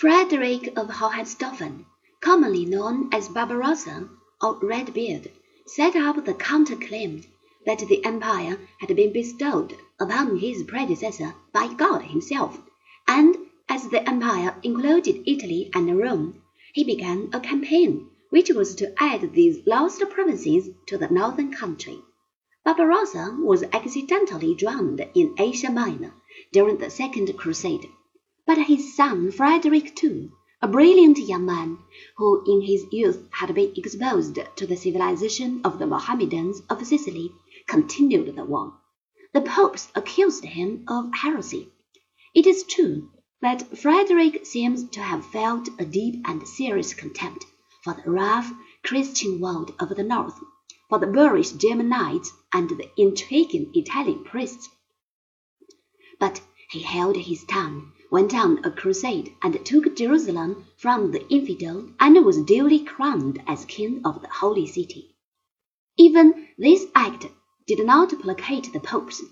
Frederick 0.00 0.68
of 0.78 0.86
Hohenstaufen, 0.88 1.84
commonly 2.20 2.64
known 2.64 3.08
as 3.10 3.28
Barbarossa 3.28 4.08
or 4.40 4.56
Redbeard, 4.62 5.28
set 5.66 5.96
up 5.96 6.24
the 6.24 6.34
counter-claim 6.34 7.24
that 7.66 7.80
the 7.80 8.04
empire 8.04 8.60
had 8.78 8.94
been 8.94 9.12
bestowed 9.12 9.74
upon 9.98 10.38
his 10.38 10.62
predecessor 10.62 11.34
by 11.52 11.74
God 11.74 12.02
himself, 12.02 12.60
and 13.08 13.36
as 13.68 13.88
the 13.88 14.08
empire 14.08 14.54
included 14.62 15.24
Italy 15.26 15.68
and 15.74 15.98
Rome, 15.98 16.42
he 16.72 16.84
began 16.84 17.28
a 17.32 17.40
campaign 17.40 18.08
which 18.30 18.50
was 18.50 18.76
to 18.76 18.94
add 19.02 19.32
these 19.32 19.66
lost 19.66 20.00
provinces 20.10 20.70
to 20.86 20.96
the 20.96 21.08
northern 21.08 21.52
country. 21.52 21.98
Barbarossa 22.64 23.36
was 23.40 23.64
accidentally 23.72 24.54
drowned 24.54 25.04
in 25.16 25.34
Asia 25.36 25.72
Minor 25.72 26.14
during 26.52 26.76
the 26.76 26.88
Second 26.88 27.36
Crusade, 27.36 27.88
but 28.48 28.56
his 28.56 28.96
son 28.96 29.30
Frederick 29.30 30.02
II, 30.02 30.30
a 30.62 30.66
brilliant 30.66 31.18
young 31.18 31.44
man, 31.44 31.76
who 32.16 32.42
in 32.50 32.62
his 32.62 32.86
youth 32.90 33.28
had 33.30 33.54
been 33.54 33.74
exposed 33.76 34.38
to 34.56 34.66
the 34.66 34.74
civilization 34.74 35.60
of 35.64 35.78
the 35.78 35.86
Mohammedans 35.86 36.62
of 36.70 36.82
Sicily, 36.86 37.30
continued 37.66 38.34
the 38.34 38.46
war. 38.46 38.72
The 39.34 39.42
popes 39.42 39.88
accused 39.94 40.46
him 40.46 40.86
of 40.88 41.14
heresy. 41.14 41.68
It 42.34 42.46
is 42.46 42.64
true 42.64 43.10
that 43.42 43.76
Frederick 43.76 44.46
seems 44.46 44.88
to 44.92 45.02
have 45.02 45.26
felt 45.26 45.68
a 45.78 45.84
deep 45.84 46.26
and 46.26 46.48
serious 46.48 46.94
contempt 46.94 47.44
for 47.84 47.92
the 47.92 48.10
rough 48.10 48.50
Christian 48.82 49.40
world 49.40 49.74
of 49.78 49.90
the 49.90 50.04
North 50.04 50.40
for 50.88 50.98
the 50.98 51.06
boorish 51.06 51.50
German 51.50 51.90
knights 51.90 52.32
and 52.54 52.70
the 52.70 52.88
intriguing 52.96 53.72
Italian 53.74 54.24
priests. 54.24 54.70
But 56.18 56.40
he 56.70 56.80
held 56.80 57.16
his 57.18 57.44
tongue, 57.44 57.92
went 58.10 58.34
on 58.34 58.64
a 58.64 58.70
crusade, 58.70 59.34
and 59.42 59.64
took 59.64 59.96
Jerusalem 59.96 60.64
from 60.76 61.12
the 61.12 61.28
infidel, 61.28 61.90
and 62.00 62.24
was 62.24 62.42
duly 62.42 62.80
crowned 62.80 63.42
as 63.46 63.64
king 63.64 64.00
of 64.04 64.22
the 64.22 64.28
holy 64.28 64.66
city. 64.66 65.14
Even 65.96 66.48
this 66.56 66.86
act 66.94 67.26
did 67.66 67.84
not 67.84 68.18
placate 68.20 68.72
the 68.72 68.80
popes. 68.80 69.22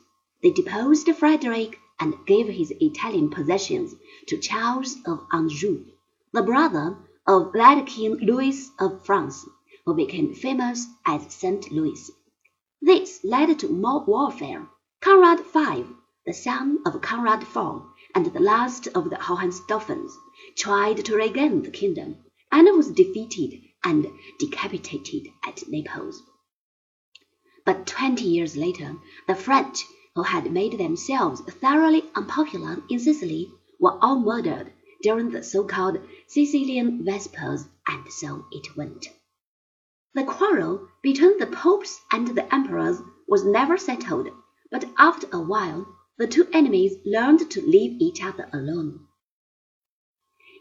They 0.43 0.51
deposed 0.51 1.09
Frederick 1.15 1.79
and 1.99 2.15
gave 2.27 2.49
his 2.49 2.73
Italian 2.81 3.31
possessions 3.31 3.95
to 4.27 4.37
Charles 4.37 4.97
of 5.07 5.27
Anjou, 5.33 5.87
the 6.33 6.43
brother 6.43 6.99
of 7.27 7.53
that 7.55 7.87
King 7.87 8.17
Louis 8.19 8.69
of 8.79 9.05
France 9.07 9.47
who 9.87 9.95
became 9.95 10.35
famous 10.35 10.87
as 11.07 11.33
St. 11.33 11.71
Louis. 11.71 12.11
This 12.83 13.21
led 13.23 13.59
to 13.61 13.69
more 13.69 14.05
warfare. 14.05 14.69
Conrad 15.01 15.39
V, 15.53 15.85
the 16.27 16.33
son 16.33 16.81
of 16.85 17.01
Conrad 17.01 17.43
IV, 17.43 17.83
and 18.17 18.33
the 18.33 18.41
last 18.41 18.89
of 18.95 19.11
the 19.11 19.17
Hohenstaufens, 19.17 20.11
tried 20.57 21.05
to 21.05 21.15
regain 21.15 21.61
the 21.61 21.71
kingdom, 21.71 22.17
and 22.51 22.67
was 22.75 22.91
defeated 22.91 23.61
and 23.85 24.07
decapitated 24.39 25.27
at 25.47 25.63
Naples. 25.69 26.23
But 27.67 27.87
twenty 27.87 28.25
years 28.25 28.57
later, 28.57 28.97
the 29.29 29.35
French, 29.35 29.85
who 30.15 30.23
had 30.23 30.51
made 30.51 30.79
themselves 30.79 31.43
thoroughly 31.43 32.05
unpopular 32.15 32.83
in 32.89 32.99
Sicily, 33.01 33.51
were 33.79 33.99
all 34.03 34.19
murdered 34.19 34.73
during 35.03 35.29
the 35.29 35.43
so-called 35.43 35.99
Sicilian 36.27 37.05
Vespers, 37.05 37.69
and 37.87 38.11
so 38.11 38.47
it 38.51 38.79
went. 38.79 39.09
The 40.15 40.25
quarrel 40.25 40.89
between 41.03 41.39
the 41.39 41.49
popes 41.49 42.01
and 42.11 42.29
the 42.29 42.55
emperors 42.55 42.97
was 43.29 43.45
never 43.45 43.77
settled, 43.77 44.29
but 44.71 44.87
after 44.97 45.29
a 45.33 45.39
while 45.39 45.87
the 46.19 46.27
two 46.27 46.49
enemies 46.53 46.97
learned 47.05 47.51
to 47.51 47.61
leave 47.61 48.01
each 48.01 48.23
other 48.23 48.49
alone. 48.53 49.07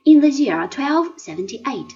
In 0.05 0.19
the 0.19 0.29
year 0.29 0.57
1278, 0.57 1.93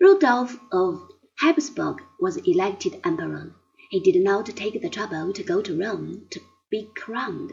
Rudolf 0.00 0.58
of 0.70 1.08
Habsburg 1.38 2.02
was 2.20 2.36
elected 2.38 3.00
emperor. 3.04 3.54
He 3.90 4.00
did 4.00 4.22
not 4.22 4.46
take 4.46 4.80
the 4.80 4.88
trouble 4.88 5.32
to 5.32 5.42
go 5.42 5.60
to 5.60 5.76
Rome 5.76 6.26
to 6.30 6.40
be 6.70 6.88
crowned. 6.96 7.52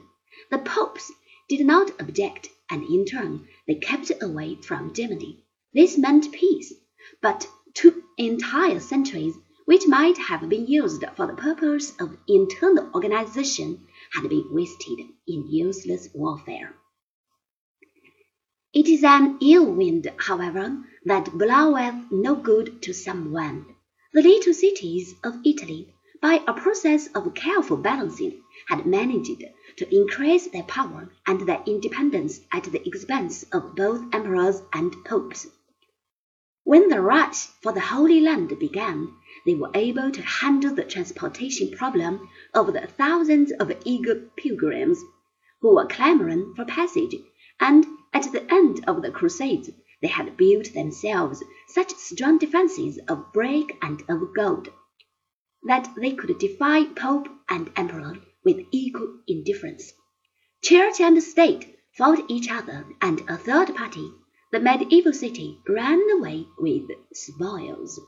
The 0.51 0.59
popes 0.59 1.11
did 1.49 1.65
not 1.65 1.99
object, 1.99 2.49
and 2.69 2.83
in 2.83 3.05
turn 3.05 3.47
they 3.65 3.75
kept 3.75 4.11
away 4.21 4.55
from 4.61 4.93
Germany. 4.93 5.43
This 5.73 5.97
meant 5.97 6.31
peace, 6.31 6.73
but 7.21 7.47
two 7.73 8.03
entire 8.17 8.79
centuries 8.79 9.35
which 9.67 9.85
might 9.85 10.17
have 10.17 10.47
been 10.47 10.65
used 10.65 11.03
for 11.17 11.27
the 11.27 11.33
purpose 11.33 11.91
of 11.99 12.17
internal 12.25 12.89
organization, 12.95 13.85
had 14.13 14.29
been 14.29 14.47
wasted 14.49 14.97
in 15.27 15.45
useless 15.51 16.07
warfare. 16.13 16.73
It 18.73 18.87
is 18.87 19.03
an 19.03 19.37
ill 19.41 19.69
wind, 19.69 20.09
however, 20.15 20.85
that 21.03 21.37
bloweth 21.37 21.95
no 22.09 22.35
good 22.35 22.81
to 22.83 22.93
someone. 22.93 23.65
The 24.13 24.21
little 24.21 24.53
cities 24.53 25.15
of 25.21 25.41
Italy, 25.45 25.93
by 26.21 26.41
a 26.47 26.53
process 26.53 27.07
of 27.07 27.33
careful 27.33 27.75
balancing, 27.75 28.41
had 28.69 28.85
managed 28.85 29.43
to 29.79 29.95
increase 29.95 30.47
their 30.47 30.63
power 30.63 31.09
and 31.27 31.41
their 31.41 31.61
independence 31.65 32.39
at 32.53 32.63
the 32.63 32.87
expense 32.87 33.43
of 33.51 33.75
both 33.75 34.01
emperors 34.13 34.61
and 34.71 34.95
popes. 35.03 35.45
When 36.67 36.89
the 36.89 36.99
rush 36.99 37.47
for 37.63 37.71
the 37.71 37.79
Holy 37.79 38.19
Land 38.19 38.59
began, 38.59 39.13
they 39.45 39.55
were 39.55 39.71
able 39.73 40.11
to 40.11 40.21
handle 40.21 40.75
the 40.75 40.83
transportation 40.83 41.71
problem 41.71 42.27
of 42.53 42.73
the 42.73 42.85
thousands 42.85 43.53
of 43.53 43.71
eager 43.85 44.29
pilgrims 44.35 45.01
who 45.61 45.75
were 45.75 45.85
clamoring 45.85 46.55
for 46.57 46.65
passage, 46.65 47.15
and 47.57 47.85
at 48.13 48.29
the 48.33 48.53
end 48.53 48.83
of 48.85 49.01
the 49.01 49.11
Crusades 49.11 49.69
they 50.01 50.09
had 50.09 50.35
built 50.35 50.73
themselves 50.73 51.41
such 51.69 51.93
strong 51.93 52.37
defences 52.37 52.99
of 53.07 53.31
brick 53.31 53.77
and 53.81 54.03
of 54.09 54.35
gold 54.35 54.67
that 55.63 55.89
they 55.95 56.11
could 56.11 56.37
defy 56.37 56.83
Pope 56.83 57.29
and 57.47 57.71
Emperor 57.77 58.15
with 58.43 58.65
equal 58.73 59.21
indifference. 59.25 59.93
Church 60.61 60.99
and 60.99 61.23
state 61.23 61.77
fought 61.93 62.29
each 62.29 62.51
other, 62.51 62.85
and 63.01 63.21
a 63.29 63.37
third 63.37 63.73
party, 63.73 64.11
the 64.57 64.63
medieval 64.63 65.13
city, 65.13 65.59
ran 65.67 66.01
away 66.17 66.47
with 66.57 66.89
spoils. 67.13 67.99